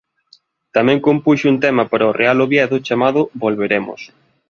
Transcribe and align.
Tamén 0.75 0.99
compuxo 1.07 1.45
un 1.53 1.57
tema 1.65 1.83
para 1.91 2.09
o 2.09 2.15
Real 2.21 2.37
Oviedo 2.45 2.75
chamado 2.87 3.19
«Volveremos». 3.43 4.01